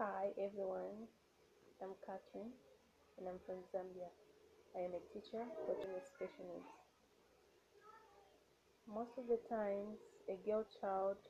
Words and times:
Hi 0.00 0.34
everyone, 0.42 1.06
I'm 1.80 1.94
Catherine 2.04 2.50
and 3.16 3.28
I'm 3.28 3.38
from 3.46 3.62
Zambia. 3.70 4.10
I 4.74 4.80
am 4.80 4.90
a 4.90 5.02
teacher 5.14 5.46
coaching 5.68 5.94
with 5.94 6.02
special 6.02 6.50
needs. 6.50 6.74
Most 8.90 9.14
of 9.16 9.30
the 9.30 9.38
times, 9.48 10.02
a 10.26 10.34
girl 10.42 10.66
child 10.80 11.22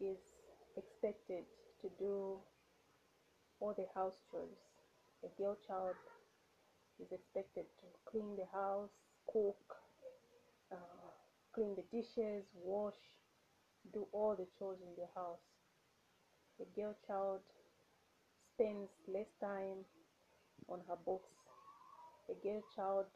is 0.00 0.18
expected 0.76 1.46
to 1.80 1.86
do 1.96 2.42
all 3.60 3.72
the 3.78 3.86
house 3.94 4.18
chores. 4.28 4.58
A 5.22 5.30
girl 5.40 5.56
child 5.68 5.94
is 6.98 7.12
expected 7.12 7.70
to 7.78 7.86
clean 8.10 8.34
the 8.34 8.50
house, 8.50 8.90
cook, 9.30 9.62
uh, 10.72 11.06
clean 11.54 11.76
the 11.78 11.86
dishes, 11.96 12.42
wash, 12.58 12.98
do 13.92 14.08
all 14.10 14.34
the 14.34 14.48
chores 14.58 14.82
in 14.82 14.90
the 14.98 15.06
house. 15.14 15.38
A 16.60 16.80
girl 16.80 16.94
child 17.06 17.40
spends 18.54 18.90
less 19.08 19.26
time 19.40 19.84
on 20.68 20.80
her 20.88 20.96
books. 21.04 21.34
A 22.30 22.34
girl 22.46 22.62
child 22.76 23.06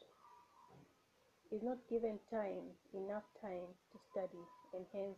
is 1.51 1.63
not 1.63 1.77
given 1.89 2.19
time, 2.29 2.75
enough 2.93 3.23
time 3.41 3.71
to 3.91 3.97
study, 4.11 4.43
and 4.73 4.85
hence 4.91 5.17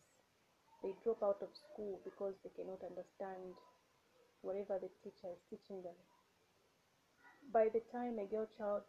they 0.84 0.94
drop 1.04 1.24
out 1.24 1.42
of 1.42 1.50
school 1.56 2.00
because 2.06 2.36
they 2.44 2.52
cannot 2.56 2.82
understand 2.86 3.58
whatever 4.42 4.78
the 4.78 4.90
teacher 5.04 5.34
is 5.34 5.42
teaching 5.50 5.82
them. 5.82 5.98
By 7.52 7.70
the 7.74 7.82
time 7.92 8.20
a 8.20 8.26
girl 8.26 8.48
child 8.58 8.84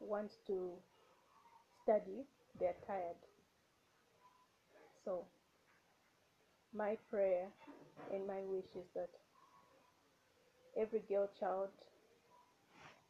wants 0.00 0.34
to 0.46 0.72
study, 1.82 2.24
they 2.58 2.66
are 2.66 2.80
tired. 2.86 3.20
So, 5.04 5.26
my 6.74 6.96
prayer 7.10 7.48
and 8.12 8.26
my 8.26 8.40
wish 8.46 8.70
is 8.76 8.88
that 8.94 9.10
every 10.80 11.00
girl 11.08 11.28
child 11.38 11.68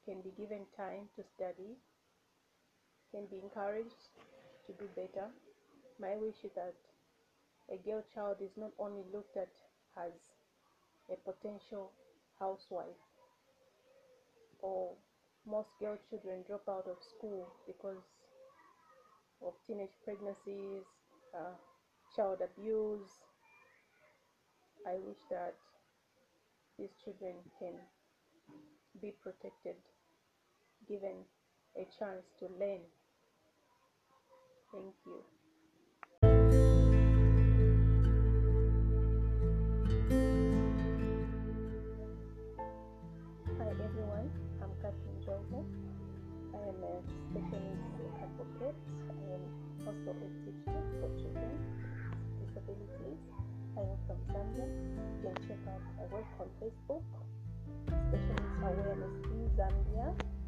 can 0.05 0.21
be 0.23 0.31
given 0.37 0.67
time 0.77 1.09
to 1.17 1.23
study, 1.35 1.77
can 3.13 3.27
be 3.31 3.41
encouraged 3.43 4.11
to 4.67 4.73
do 4.73 4.89
better. 4.97 5.29
My 6.01 6.17
wish 6.17 6.37
is 6.45 6.53
that 6.57 6.75
a 7.73 7.77
girl 7.77 8.03
child 8.15 8.37
is 8.41 8.51
not 8.57 8.73
only 8.79 9.03
looked 9.13 9.37
at 9.37 9.53
as 9.97 10.13
a 11.11 11.17
potential 11.17 11.93
housewife, 12.39 13.01
or 14.63 14.93
most 15.47 15.69
girl 15.81 15.97
children 16.09 16.43
drop 16.47 16.63
out 16.69 16.87
of 16.87 16.97
school 17.03 17.49
because 17.67 18.03
of 19.43 19.53
teenage 19.67 19.97
pregnancies, 20.05 20.85
uh, 21.35 21.57
child 22.15 22.39
abuse. 22.43 23.09
I 24.87 24.95
wish 25.07 25.19
that 25.31 25.55
these 26.79 26.89
children 27.05 27.35
can 27.59 27.75
be 29.01 29.13
protected, 29.23 29.77
given 30.89 31.25
a 31.77 31.87
chance 31.99 32.25
to 32.39 32.47
learn. 32.59 32.81
Thank 34.73 34.95
you. 35.05 35.23
Hi 43.59 43.69
everyone, 43.69 44.31
I'm 44.63 44.73
Catherine 44.81 45.21
Joseph. 45.21 45.69
I 46.55 46.59
am 46.69 46.83
a 46.83 47.03
special 47.31 47.67
am. 54.59 54.71
You 55.23 55.31
can 55.31 55.49
check 55.49 55.63
out 55.69 55.83
my 55.97 56.05
work 56.15 56.27
on 56.41 56.49
Facebook, 56.59 57.05
Special 57.87 58.37
Needs 58.41 58.63
Awareness 58.63 59.17
in 59.31 59.51
Zambia. 59.57 60.40